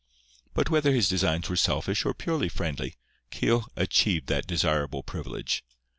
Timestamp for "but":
0.55-0.71